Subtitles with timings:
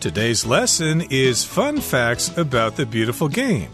[0.00, 3.68] Today's lesson is fun facts about the beautiful game.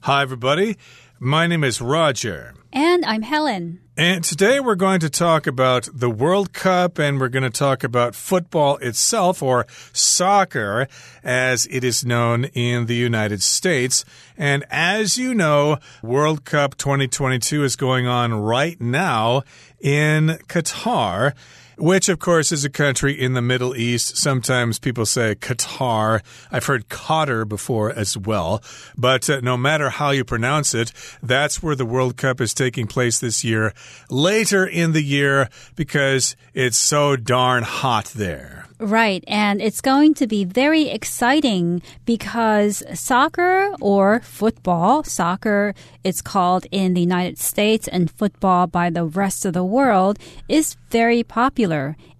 [0.00, 0.78] Hi, everybody.
[1.20, 2.54] My name is Roger.
[2.86, 3.80] And I'm Helen.
[3.96, 7.82] And today we're going to talk about the World Cup and we're going to talk
[7.82, 10.86] about football itself or soccer
[11.22, 14.04] as it is known in the United States.
[14.36, 19.44] And as you know, World Cup 2022 is going on right now
[19.80, 21.32] in Qatar
[21.76, 24.16] which, of course, is a country in the Middle East.
[24.16, 26.20] Sometimes people say Qatar.
[26.50, 28.62] I've heard Qatar before as well.
[28.96, 30.92] But uh, no matter how you pronounce it,
[31.22, 33.72] that's where the World Cup is taking place this year,
[34.10, 38.66] later in the year, because it's so darn hot there.
[38.78, 39.22] Right.
[39.28, 46.94] And it's going to be very exciting because soccer or football, soccer it's called in
[46.94, 51.63] the United States and football by the rest of the world is very popular.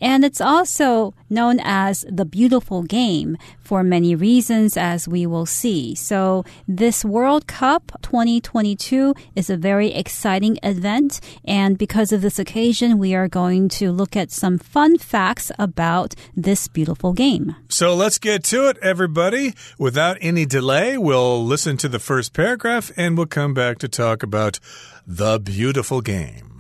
[0.01, 5.95] And it's also known as the beautiful game for many reasons, as we will see.
[5.95, 11.21] So, this World Cup 2022 is a very exciting event.
[11.45, 16.15] And because of this occasion, we are going to look at some fun facts about
[16.37, 17.57] this beautiful game.
[17.69, 19.55] So, let's get to it, everybody.
[19.79, 24.23] Without any delay, we'll listen to the first paragraph and we'll come back to talk
[24.23, 24.59] about
[25.07, 26.55] the beautiful game.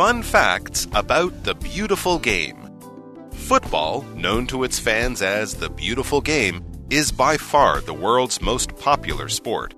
[0.00, 2.56] Fun facts about the beautiful game.
[3.32, 8.74] Football, known to its fans as the beautiful game, is by far the world's most
[8.78, 9.74] popular sport.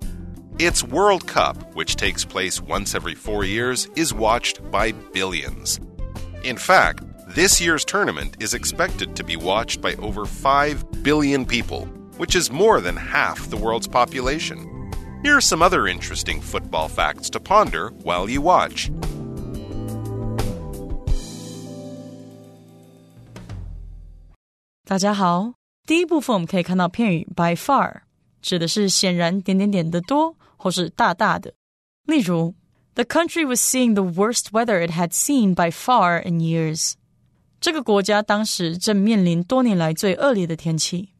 [0.59, 5.81] Its World Cup, which takes place once every four years, is watched by billions.
[6.45, 11.83] In fact, this year's tournament is expected to be watched by over 5 billion people,
[12.15, 14.89] which is more than half the world's population.
[15.21, 18.89] Here are some other interesting football facts to ponder while you watch.
[24.84, 25.52] 大家好，
[25.86, 28.00] 第一部分我们可以看到片语 by far，
[28.40, 31.52] 指的是显然点点点的多，或是大大的。
[32.04, 32.54] 例如，
[32.94, 36.94] The country was seeing the worst weather it had seen by far in years。
[37.60, 41.10] 这个国家当时正面临多年来最恶劣的天气。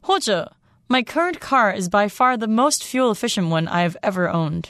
[0.00, 4.66] 或者，My current car is by far the most fuel efficient one I have ever owned。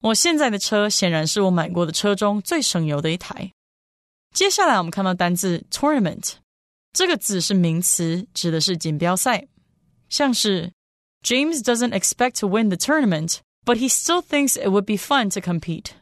[0.00, 3.52] 我现在的车显然是我买过的车中最省油的一台。
[4.34, 6.32] 接下来我们看到单字 tournament。
[6.96, 9.48] 这个字是名词，指的是锦标赛，
[10.08, 10.72] 像是
[11.22, 15.30] James doesn't expect to win the tournament, but he still thinks it would be fun
[15.30, 15.92] to compete.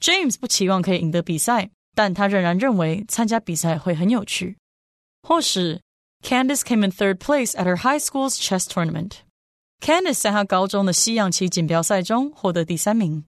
[0.00, 4.56] James 不期望可以赢得比赛，但他仍然认为参加比赛会很有趣。
[5.22, 5.80] 或是
[6.22, 9.18] Candice came in third place at her high school's chess tournament.
[9.80, 13.24] Candice 在她高中的西洋棋锦标赛中获得第三名。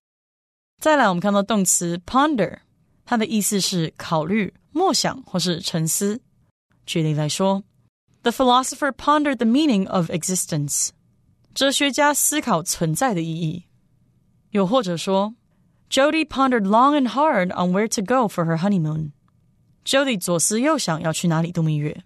[0.80, 2.58] 再来，我们看到动词 ponder，
[3.04, 6.20] 它的意思是考虑、默想或是沉思。
[6.86, 7.62] 举例来说，
[8.22, 10.90] The philosopher pondered the meaning of existence。
[11.54, 13.64] 哲学家思考存在的意义。
[14.50, 15.34] 又或者说，
[15.90, 22.04] Jody pondered long and hard on where to go for her honeymoon。Jody 左思右想要去哪里度蜜月。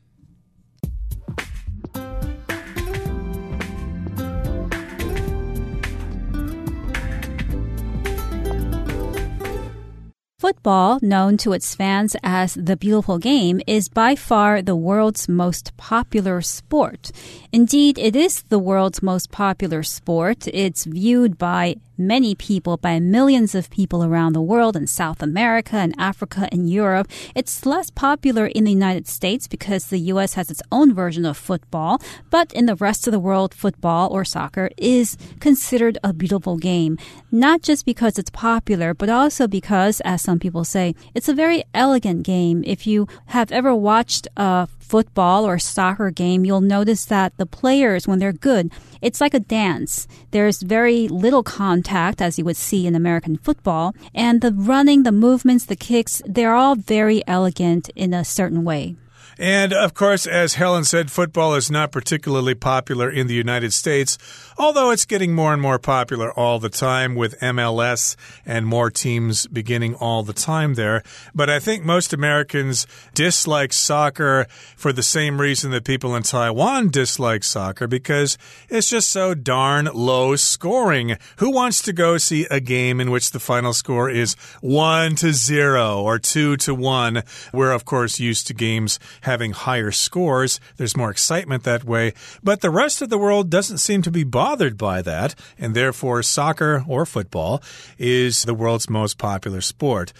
[10.42, 15.78] Football, known to its fans as the beautiful game, is by far the world's most
[15.78, 17.12] popular sport.
[17.52, 20.48] Indeed, it is the world's most popular sport.
[20.48, 21.76] It's viewed by
[22.08, 26.70] many people, by millions of people around the world in South America and Africa and
[26.70, 27.08] Europe.
[27.36, 30.34] It's less popular in the United States because the U.S.
[30.34, 34.26] has its own version of football, but in the rest of the world, football or
[34.26, 36.98] soccer is considered a beautiful game.
[37.32, 41.64] Not just because it's popular, but also because, as some people say, it's a very
[41.74, 42.64] elegant game.
[42.66, 48.10] If you have ever watched a football or soccer game, you'll notice that the players,
[48.10, 48.70] when they're good,
[49.02, 50.06] it's like a dance.
[50.32, 53.96] There's very little contact, as you would see in American football.
[54.14, 58.98] And the running, the movements, the kicks, they're all very elegant in a certain way.
[59.42, 64.20] And of course, as Helen said, football is not particularly popular in the United States,
[64.56, 68.16] although it's getting more and more popular all the time with MLS
[68.46, 71.02] and more teams beginning all the time there.
[71.34, 72.86] But I think most Americans
[73.16, 74.46] dislike soccer
[74.78, 78.38] for the same reason that people in Taiwan dislike soccer because
[78.70, 81.18] it's just so darn low scoring.
[81.38, 85.34] Who wants to go see a game in which the final score is 1 to
[85.34, 87.24] 0 or 2 to 1?
[87.52, 90.60] We're, of course, used to games having higher scores.
[90.78, 92.14] There's more excitement that way.
[92.44, 96.24] But the rest of the world doesn't seem to be bothered by that, and therefore,
[96.24, 97.62] soccer or football
[97.98, 100.14] is the world's most popular sport.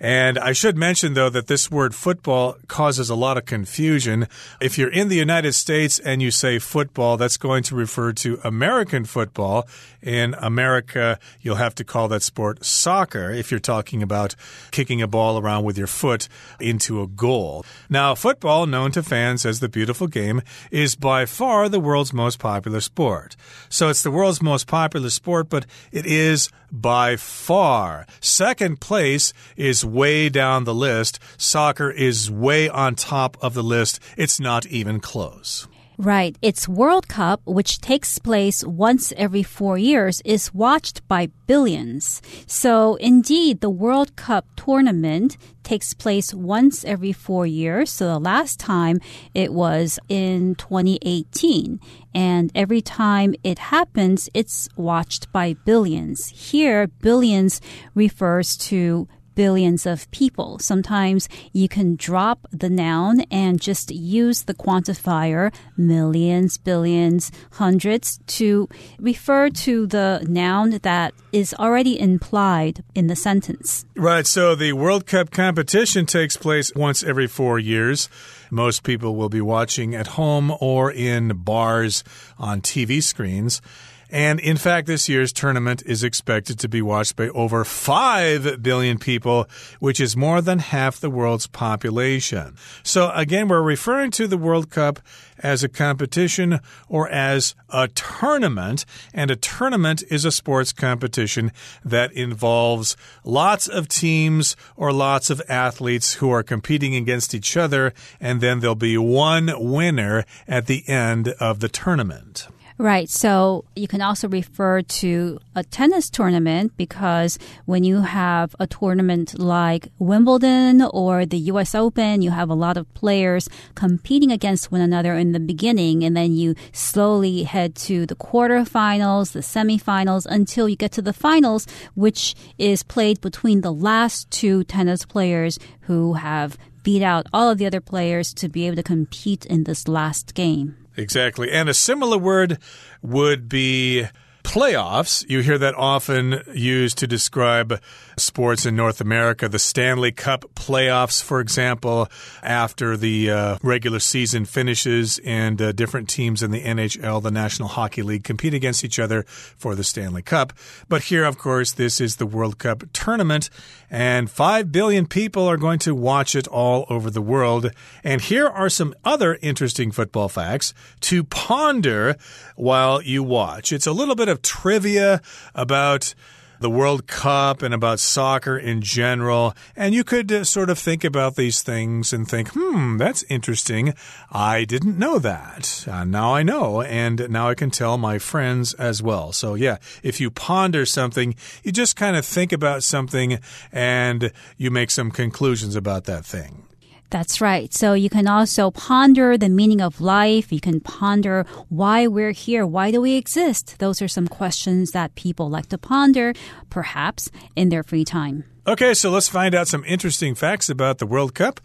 [0.00, 4.28] And I should mention, though, that this word football causes a lot of confusion.
[4.60, 8.40] If you're in the United States and you say football, that's going to refer to
[8.44, 9.66] American football.
[10.00, 14.36] In America, you'll have to call that sport soccer if you're talking about
[14.70, 16.28] kicking a ball around with your foot
[16.60, 17.64] into a goal.
[17.90, 22.38] Now, football, known to fans as the beautiful game, is by far the world's most
[22.38, 23.34] popular sport.
[23.68, 28.06] So it's the world's most popular sport, but it is by far.
[28.20, 31.18] Second place is way down the list.
[31.36, 34.00] Soccer is way on top of the list.
[34.16, 35.66] It's not even close.
[36.00, 36.38] Right.
[36.40, 42.22] Its World Cup, which takes place once every four years, is watched by billions.
[42.46, 47.90] So indeed, the World Cup tournament takes place once every four years.
[47.90, 49.00] So the last time
[49.34, 51.80] it was in 2018.
[52.14, 56.28] And every time it happens, it's watched by billions.
[56.28, 57.60] Here, billions
[57.96, 59.08] refers to
[59.38, 60.58] billions of people.
[60.58, 68.68] Sometimes you can drop the noun and just use the quantifier millions, billions, hundreds to
[68.98, 73.86] refer to the noun that is already implied in the sentence.
[73.94, 74.26] Right.
[74.26, 78.08] So the World Cup competition takes place once every four years.
[78.50, 82.02] Most people will be watching at home or in bars
[82.38, 83.62] on TV screens.
[84.10, 88.98] And in fact, this year's tournament is expected to be watched by over 5 billion
[88.98, 89.46] people,
[89.80, 92.56] which is more than half the world's population.
[92.82, 95.00] So again, we're referring to the World Cup
[95.38, 98.84] as a competition or as a tournament.
[99.12, 101.52] And a tournament is a sports competition
[101.84, 107.92] that involves lots of teams or lots of athletes who are competing against each other.
[108.20, 112.48] And then there'll be one winner at the end of the tournament.
[112.80, 113.10] Right.
[113.10, 119.36] So you can also refer to a tennis tournament because when you have a tournament
[119.36, 124.80] like Wimbledon or the US Open, you have a lot of players competing against one
[124.80, 130.68] another in the beginning and then you slowly head to the quarterfinals, the semifinals until
[130.68, 131.66] you get to the finals,
[131.96, 137.58] which is played between the last two tennis players who have beat out all of
[137.58, 140.76] the other players to be able to compete in this last game.
[140.98, 141.50] Exactly.
[141.50, 142.58] And a similar word
[143.02, 144.08] would be
[144.42, 145.24] playoffs.
[145.28, 147.80] You hear that often used to describe
[148.18, 149.48] sports in North America.
[149.48, 152.08] The Stanley Cup playoffs, for example,
[152.42, 157.68] after the uh, regular season finishes and uh, different teams in the NHL, the National
[157.68, 160.52] Hockey League, compete against each other for the Stanley Cup.
[160.88, 163.50] But here, of course, this is the World Cup tournament,
[163.90, 167.70] and 5 billion people are going to watch it all over the world.
[168.04, 172.16] And here are some other interesting football facts to ponder
[172.56, 173.72] while you watch.
[173.72, 175.20] It's a little bit of trivia
[175.54, 176.14] about
[176.60, 179.54] the World Cup and about soccer in general.
[179.76, 183.94] And you could uh, sort of think about these things and think, hmm, that's interesting.
[184.30, 185.86] I didn't know that.
[185.90, 186.82] Uh, now I know.
[186.82, 189.32] And now I can tell my friends as well.
[189.32, 193.38] So, yeah, if you ponder something, you just kind of think about something
[193.72, 196.67] and you make some conclusions about that thing.
[197.10, 197.72] That's right.
[197.72, 200.52] So you can also ponder the meaning of life.
[200.52, 202.66] You can ponder why we're here.
[202.66, 203.78] Why do we exist?
[203.78, 206.34] Those are some questions that people like to ponder,
[206.68, 208.44] perhaps in their free time.
[208.66, 211.60] Okay, so let's find out some interesting facts about the World Cup.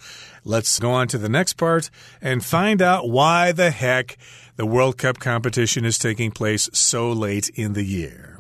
[0.45, 1.89] Let's go on to the next part
[2.21, 4.17] and find out why the heck
[4.55, 8.32] the World Cup competition is taking place so late in the year.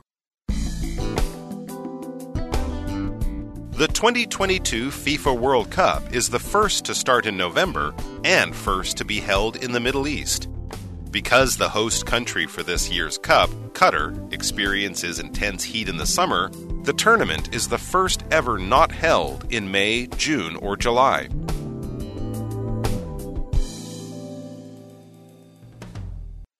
[3.75, 9.05] The 2022 FIFA World Cup is the first to start in November and first to
[9.05, 10.47] be held in the Middle East.
[11.09, 16.51] Because the host country for this year's Cup, Qatar, experiences intense heat in the summer,
[16.83, 21.29] the tournament is the first ever not held in May, June, or July.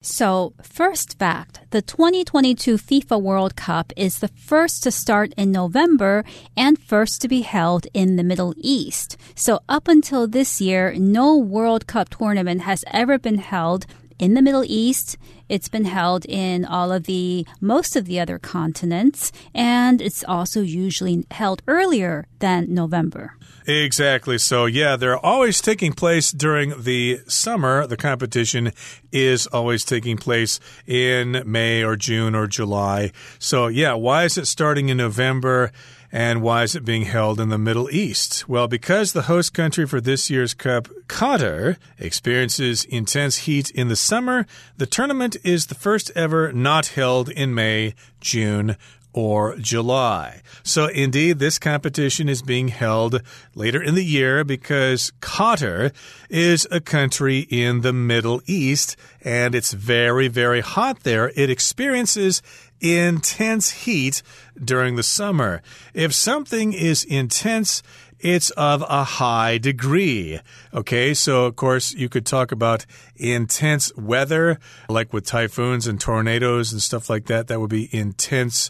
[0.06, 6.26] So, first fact the 2022 FIFA World Cup is the first to start in November
[6.58, 9.16] and first to be held in the Middle East.
[9.34, 13.86] So, up until this year, no World Cup tournament has ever been held
[14.24, 15.18] in the Middle East.
[15.50, 20.62] It's been held in all of the most of the other continents, and it's also
[20.62, 23.36] usually held earlier than November.
[23.68, 24.38] Exactly.
[24.38, 27.86] So, yeah, they're always taking place during the summer.
[27.86, 28.72] The competition
[29.12, 33.12] is always taking place in May or June or July.
[33.40, 35.74] So, yeah, why is it starting in November?
[36.16, 38.48] And why is it being held in the Middle East?
[38.48, 43.96] Well, because the host country for this year's Cup, Qatar, experiences intense heat in the
[43.96, 44.46] summer,
[44.78, 48.78] the tournament is the first ever not held in May, June,
[49.12, 50.42] or July.
[50.62, 53.22] So, indeed, this competition is being held
[53.56, 55.94] later in the year because Qatar
[56.30, 61.32] is a country in the Middle East and it's very, very hot there.
[61.36, 62.44] It experiences
[62.84, 64.22] intense heat
[64.62, 65.64] during the summer.
[65.94, 67.82] If something is intense,
[68.20, 70.40] it's of a high degree.
[70.74, 72.86] Okay, so of course you could talk about
[73.16, 74.60] intense weather,
[74.90, 77.48] like with typhoons and tornadoes and stuff like that.
[77.48, 78.70] That would be intense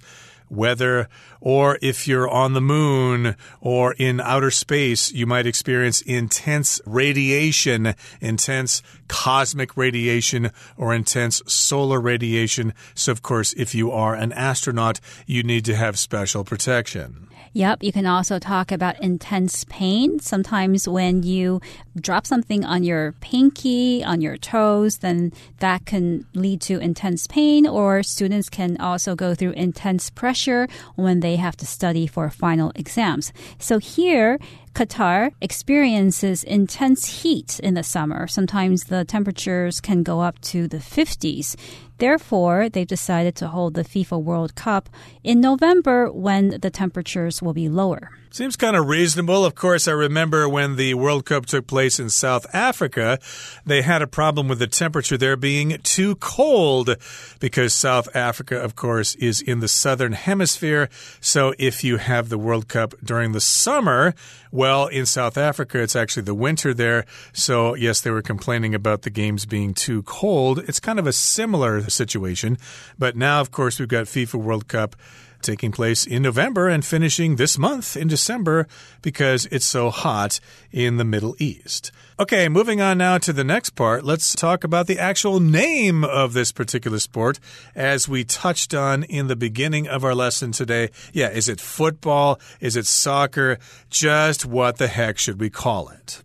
[0.50, 1.08] weather,
[1.42, 7.96] or if you're on the moon or in outer space, you might experience intense radiation,
[8.22, 12.74] intense cosmic radiation, or intense solar radiation.
[12.96, 17.28] So, of course, if you are an astronaut, you need to have special protection.
[17.56, 20.20] Yep, you can also talk about intense pain.
[20.20, 21.62] Sometimes when you
[21.96, 27.68] drop something on your pinky, on your toes, then that can lead to intense pain,
[27.68, 32.72] or students can also go through intense pressure when they have to study for final
[32.74, 33.32] exams.
[33.60, 34.40] So here,
[34.74, 38.26] Qatar experiences intense heat in the summer.
[38.26, 41.56] Sometimes the temperatures can go up to the 50s.
[42.00, 44.90] Therefore, they've decided to hold the FIFA World Cup
[45.24, 48.10] in November when the temperatures will be lower.
[48.34, 49.46] Seems kind of reasonable.
[49.46, 53.20] Of course, I remember when the World Cup took place in South Africa,
[53.64, 56.96] they had a problem with the temperature there being too cold
[57.40, 60.90] because South Africa, of course, is in the southern hemisphere.
[61.22, 64.16] So if you have the World Cup during the summer,
[64.52, 67.06] well, in South Africa, it's actually the winter there.
[67.34, 70.58] So, yes, they were complaining about the games being too cold.
[70.68, 72.58] It's kind of a similar situation.
[72.98, 74.96] But now, of course, we've got FIFA World Cup
[75.44, 78.68] taking place in November and finishing this month in December
[79.02, 80.40] because it's so hot
[80.72, 81.92] in the Middle East.
[82.20, 84.04] Okay, moving on now to the next part.
[84.04, 87.40] Let's talk about the actual name of this particular sport
[87.76, 90.90] as we touched on in the beginning of our lesson today.
[91.12, 92.40] Yeah, is it football?
[92.60, 93.60] Is it soccer?
[93.90, 96.24] Just what the heck should we call it?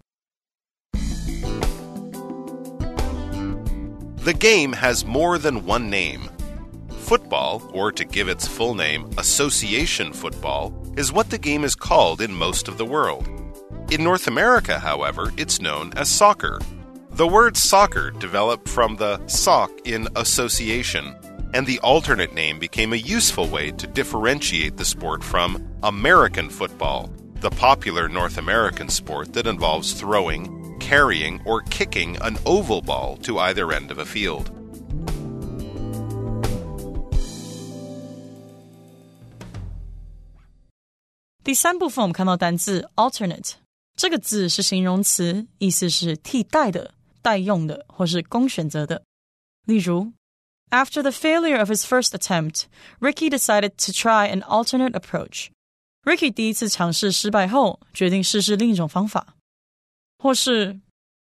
[4.24, 6.28] The game has more than one name.
[7.08, 12.20] Football, or to give its full name, association football, is what the game is called
[12.20, 13.26] in most of the world.
[13.90, 16.60] In North America, however, it's known as soccer.
[17.12, 21.16] The word soccer developed from the soc in association,
[21.54, 27.10] and the alternate name became a useful way to differentiate the sport from American football,
[27.36, 33.38] the popular North American sport that involves throwing, carrying, or kicking an oval ball to
[33.38, 34.57] either end of a field.
[41.47, 43.53] 第三部分我们看到单字 alternate
[43.95, 49.03] 这个字是形容词，意思是替代的、代用的或是供选择的。
[49.65, 50.13] 例如，
[50.71, 52.63] After the failure of his first attempt,
[52.99, 55.49] Ricky decided to try an alternate approach.
[56.03, 59.35] Ricky 第一次尝试失败后，决定试试另一种方法。
[60.17, 60.79] 或是，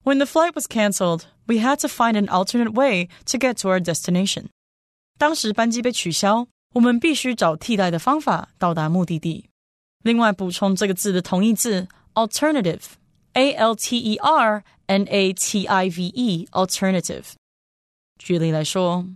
[0.04, 3.70] When the flight was cancelled, we had to find an alternate way to get to
[3.70, 4.46] our destination.
[5.18, 9.47] 当时班机被取消，我们必须找替代的方法到达目的地。
[10.02, 17.24] 另外补充这个字的同义字 alternative，a l t e r n a t i v e，alternative。
[18.18, 19.06] 举例来说，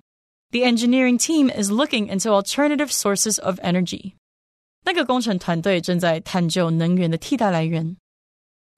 [0.51, 4.15] The engineering team is looking into alternative sources of energy。
[4.85, 7.97] 那个工程团队正在探究能源的替代来源。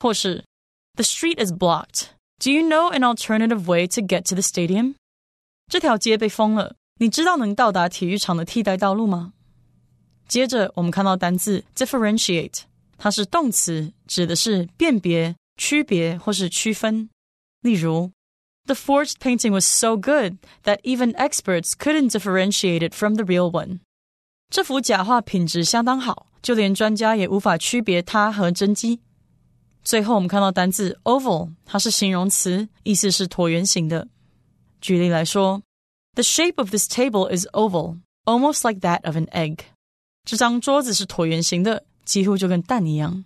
[0.00, 0.44] 或是，
[0.94, 4.94] The street is blocked。Do you know an alternative way to get to the stadium？
[5.68, 9.33] 这条街被封了，你知道能到达体育场的替代道路吗？
[10.28, 12.60] 接着，我们看到单字 differentiate，
[12.96, 17.10] 它是动词，指的是辨别、区别或是区分。
[17.62, 18.12] 例如，
[18.66, 23.80] The forged painting was so good that even experts couldn't differentiate it from the real one。
[24.48, 29.00] 这幅假画品质相当好，就连专家也无法区别它和真迹。
[29.82, 34.06] 最后，我们看到单字 oval，它是形容词，意思是椭圆形的。
[34.80, 35.62] 举例来说，
[36.14, 39.58] The shape of this table is oval, almost like that of an egg。
[40.24, 43.24] 这张桌子是椭圆形的，几乎就跟蛋一样。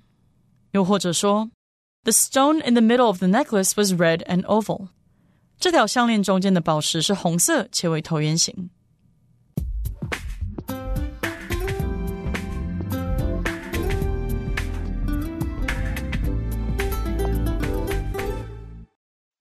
[0.72, 1.50] 又或者说，
[2.02, 4.88] The stone in the middle of the necklace was red and oval。
[5.58, 8.70] 这条项链中间的宝石是红色且为椭圆形。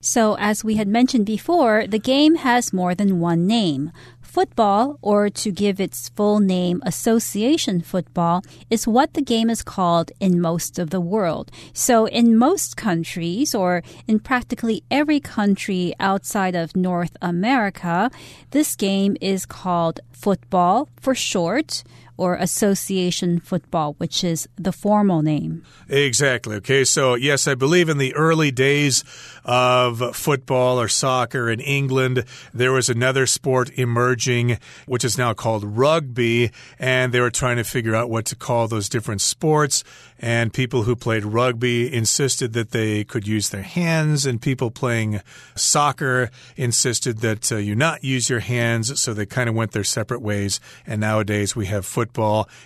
[0.05, 3.91] So, as we had mentioned before, the game has more than one name.
[4.28, 10.12] Football, or to give its full name, association football, is what the game is called
[10.20, 11.50] in most of the world.
[11.72, 18.10] So, in most countries, or in practically every country outside of North America,
[18.50, 21.82] this game is called football for short
[22.18, 25.62] or association football, which is the formal name.
[25.88, 26.56] Exactly.
[26.56, 26.84] Okay.
[26.84, 29.04] So, yes, I believe in the early days
[29.44, 35.64] of football or soccer in England, there was another sport emerging, which is now called
[35.64, 36.50] rugby.
[36.78, 39.84] And they were trying to figure out what to call those different sports.
[40.18, 45.20] And people who played rugby insisted that they could use their hands, and people playing
[45.54, 49.00] soccer insisted that uh, you not use your hands.
[49.00, 50.58] So they kind of went their separate ways.
[50.84, 52.07] And nowadays we have football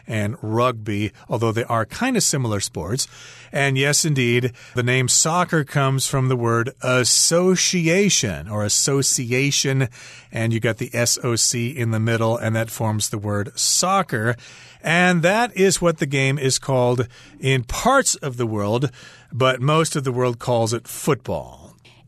[0.07, 3.09] and rugby, although they are kind of similar sports.
[3.53, 9.89] And yes, indeed, the name soccer comes from the word association or association.
[10.31, 14.37] And you got the SOC in the middle, and that forms the word soccer.
[14.83, 17.07] And that is what the game is called
[17.39, 18.91] in parts of the world,
[19.33, 21.62] but most of the world calls it football.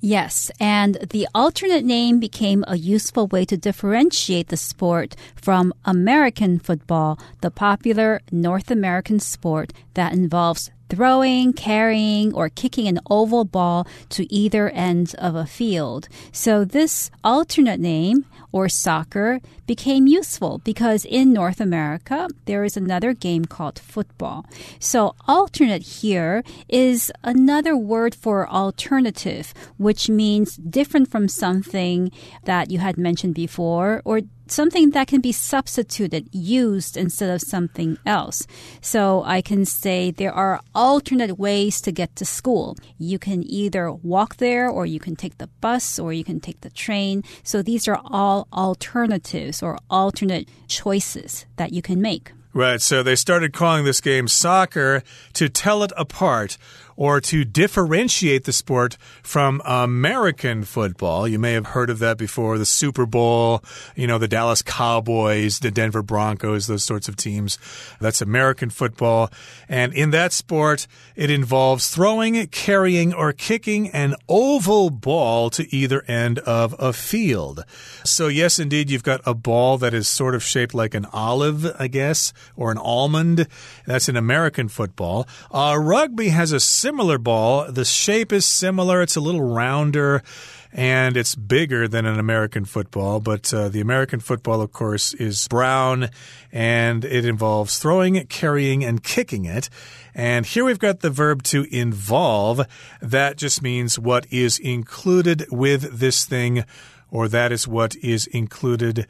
[0.07, 6.59] Yes, and the alternate name became a useful way to differentiate the sport from American
[6.59, 13.87] football, the popular North American sport that involves throwing, carrying, or kicking an oval ball
[14.11, 16.09] to either end of a field.
[16.33, 23.13] So this alternate name or soccer became useful because in North America, there is another
[23.13, 24.47] game called football.
[24.79, 32.13] So alternate here is another word for alternative, which means different from something
[32.45, 37.99] that you had mentioned before or something that can be substituted, used instead of something
[38.07, 38.47] else.
[38.81, 42.77] So I can say there are alternate ways to get to school.
[42.99, 46.61] You can either walk there or you can take the bus or you can take
[46.61, 47.23] the train.
[47.43, 52.33] So these are all alternatives or alternate choices that you can make.
[52.57, 56.57] Right, so they started calling this game soccer to tell it apart
[56.97, 61.27] or to differentiate the sport from American football.
[61.27, 63.63] You may have heard of that before the Super Bowl,
[63.97, 67.59] you know, the Dallas Cowboys, the Denver Broncos, those sorts of teams.
[68.01, 69.31] That's American football.
[69.69, 76.03] And in that sport, it involves throwing, carrying, or kicking an oval ball to either
[76.07, 77.65] end of a field.
[78.05, 81.67] So, yes, indeed, you've got a ball that is sort of shaped like an olive,
[81.79, 83.47] I guess, or an almond.
[83.87, 85.27] That's in American football.
[85.51, 87.73] Uh, rugby has a similar ball.
[87.73, 90.23] The shape is similar, it's a little rounder
[90.71, 93.21] and it's bigger than an American football.
[93.21, 96.11] But uh, the American football, of course, is brown
[96.53, 99.71] and it involves throwing carrying, and kicking it.
[100.15, 102.61] And here we've got the verb to involve.
[103.01, 106.67] That just means what is included with this thing,
[107.11, 109.07] or that is what is included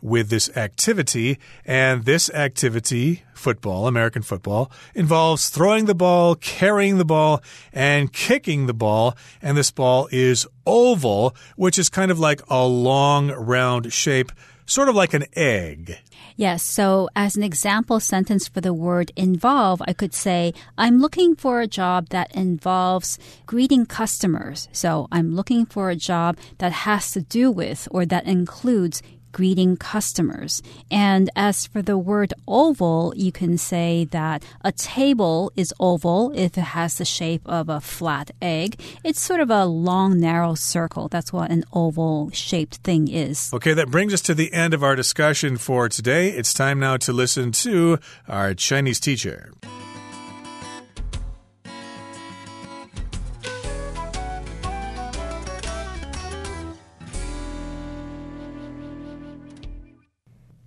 [0.00, 1.38] with this activity.
[1.64, 8.66] And this activity, football, American football, involves throwing the ball, carrying the ball, and kicking
[8.66, 9.16] the ball.
[9.42, 14.32] And this ball is oval, which is kind of like a long, round shape,
[14.66, 15.98] sort of like an egg.
[16.38, 21.34] Yes, so as an example sentence for the word involve, I could say, I'm looking
[21.34, 24.68] for a job that involves greeting customers.
[24.70, 29.02] So I'm looking for a job that has to do with or that includes
[29.38, 30.60] greeting customers.
[30.90, 36.58] And as for the word oval, you can say that a table is oval if
[36.58, 38.80] it has the shape of a flat egg.
[39.04, 41.06] It's sort of a long, narrow circle.
[41.06, 43.52] That's what an oval shaped thing is.
[43.54, 46.30] Okay, that brings us to the end of our discussion for today.
[46.30, 49.52] It's time now to listen to our Chinese teacher.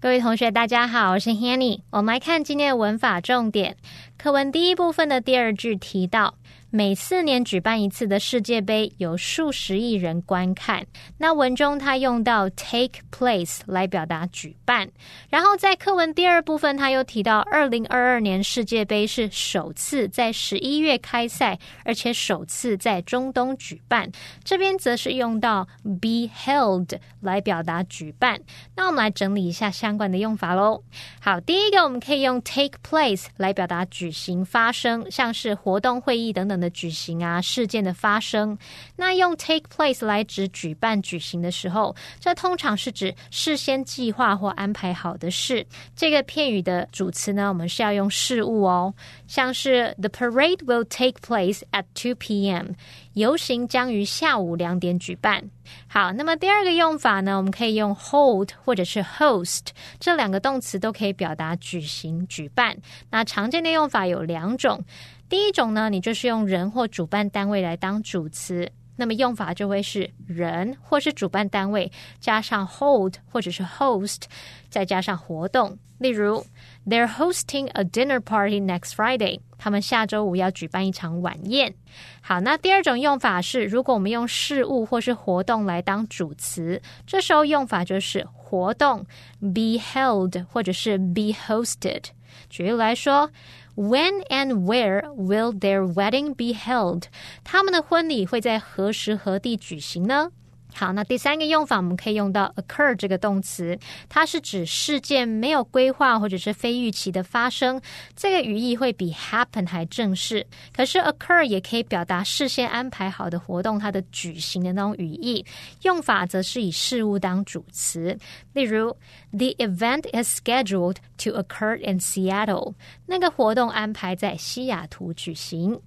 [0.01, 1.81] 各位同学，大家好，我是 Hanny。
[1.91, 3.77] 我们来看今天的文法重点。
[4.17, 6.33] 课文第一部分的第二句提到。
[6.73, 10.87] 每四年举办一次的世界杯有数十亿人观看。
[11.17, 14.89] 那文中他用到 take place 来表达举办，
[15.29, 24.09] 然后在课文第二部分他又提到，二零二二年世界杯是首次在十一月开赛，而且首次在中东举办。
[24.45, 28.39] 这边则是用到 be held 来表达举办。
[28.77, 30.81] 那我们来整理一下相关的用法喽。
[31.19, 36.60] 好，第一个我们可以用 take place 来表达举行、发生，像是活动、会议等等。
[36.61, 38.55] 的举行啊，事件的发生。
[38.95, 45.65] 那用 take place 来指举办、举行的时候，这通常是指事先计划或安排好的事。
[45.95, 48.93] 这个片语的主词呢，我们是要用事物哦，
[49.27, 52.67] 像是 The parade will take place at two p.m.
[53.13, 55.49] 游行将于下午两点举办。
[55.87, 59.67] 好，那么第二个用法呢，我们可以用 hold 或者是 host
[59.99, 62.77] 这两个动词都可以表达举行、举办。
[63.09, 64.83] 那常见的用法有两种，
[65.31, 71.89] 第一种呢，你就是用人或主办单位来当主词，那么用法就会是人或是主办单位
[72.19, 74.23] 加上 hold 或者是 host，
[74.69, 75.77] 再加上活动。
[75.99, 76.45] 例如
[76.85, 79.39] ，They're hosting a dinner party next Friday。
[79.57, 81.75] 他们下周五要举办一场晚宴。
[82.19, 89.05] 好，那第二种用法是，如果我们用事物或是活动来当主词，这时候用法就是活动
[89.39, 92.03] be held 或者是 be hosted。
[92.49, 93.29] 举例来说
[93.74, 97.04] ，When and where will their wedding be held？
[97.44, 100.30] 他们的婚礼会在何时何地举行呢？
[100.73, 103.77] 好，那第三个用法我们可以用到 occur 这个动词，
[104.09, 107.79] 它是指事件没有规划或者是非预期的发生。
[108.15, 110.45] 这个语义会比 happen 还正式。
[110.73, 115.45] 可是 occur 也可以表达事先安排好的活动它的举行的那种语义。
[115.83, 118.17] 用法则是以事物当主词。
[118.53, 118.95] 例如
[119.31, 122.73] ，The event is scheduled to occur in Seattle。
[123.05, 125.79] 那个活动安排在西雅图举行。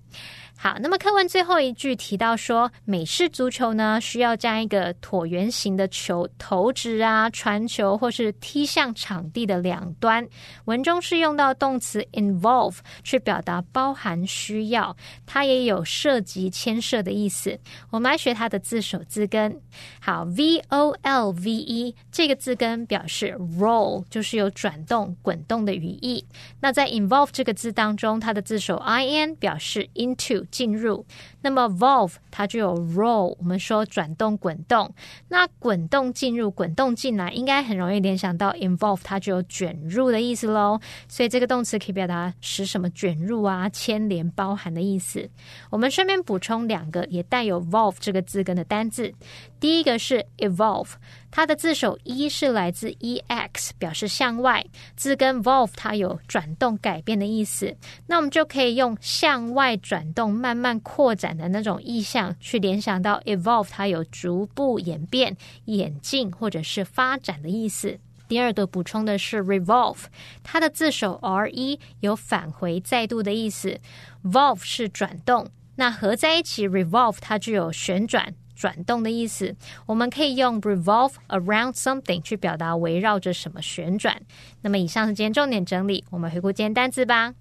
[0.56, 10.26] 好，那么课文最后一句提到说，美式足球呢需要将一个椭圆形的球投掷啊、传球或是踢向场地的两端。
[10.64, 17.58] 文中是用到动词 involve 去表达包含需要，它也有涉及、牵涉的意思。
[17.90, 19.60] 我们来学它的字首字根。
[20.00, 26.24] 好，v o l v e 这个字根表示 roll，就是有转动、滚动的语义。
[26.60, 30.43] 那在 involve 这个字当中，它的字首 i n 表示 into。
[30.50, 31.04] 进入，
[31.44, 34.90] 那么 volve 它就有 roll，我们说转动、滚动。
[35.28, 40.80] 那滚动进入、滚动进来，应该很容易联想到 involve，它就有卷入的意思喽。
[41.06, 45.28] 所以这个动词可以表达使什么卷入啊、牵连、包含的意思。
[45.68, 49.12] 我们顺便补充两个也带有 volve 这个字根的单字。
[49.60, 50.92] 第一个是 evolve。
[51.30, 54.64] 它的字首一是来自 e x，表示向外。
[54.94, 57.76] 字根 volve 它有转动、改变的意思。
[58.06, 67.98] 那我们就可以用向外转动、慢慢扩展的那种意象，去联想到 evolve 它有逐步演变、演进或者是发展的意思。
[68.26, 70.04] 第二个补充的是 revolve，
[70.42, 73.78] 它的字首 r e 有返回、再度的意思。
[74.24, 78.34] volve 是转动，那合在一起 revolve 它具有旋转。
[78.56, 84.22] 转动的意思，我们可以用 revolve around something 去表达围绕着什么旋转。
[84.62, 87.34] 那么以上是今天重点整理，我们回顾今天单词吧。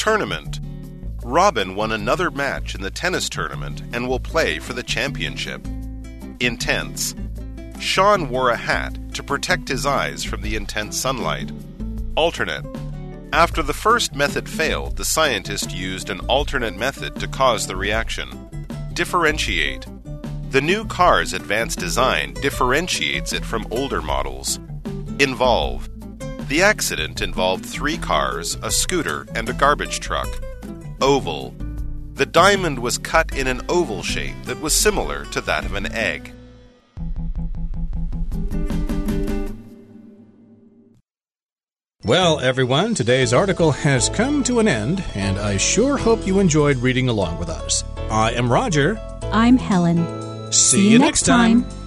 [0.00, 0.60] Tournament.
[1.22, 5.62] Robin won another match in the tennis tournament and will play for the championship.
[6.40, 7.14] Intense.
[7.78, 11.52] Sean wore a hat to protect his eyes from the intense sunlight.
[12.16, 12.64] Alternate.
[13.34, 18.30] After the first method failed, the scientist used an alternate method to cause the reaction.
[18.94, 19.84] Differentiate.
[20.48, 24.60] The new car's advanced design differentiates it from older models.
[25.18, 25.89] Involve.
[26.50, 30.28] The accident involved three cars, a scooter, and a garbage truck.
[31.00, 31.54] Oval.
[32.14, 35.92] The diamond was cut in an oval shape that was similar to that of an
[35.92, 36.32] egg.
[42.04, 46.78] Well, everyone, today's article has come to an end, and I sure hope you enjoyed
[46.78, 47.84] reading along with us.
[48.10, 48.98] I am Roger.
[49.30, 50.50] I'm Helen.
[50.50, 51.62] See, See you, next time.
[51.62, 51.79] time.